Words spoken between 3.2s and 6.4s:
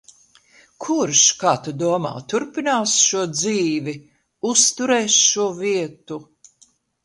dzīvi, uzturēs šo vietu?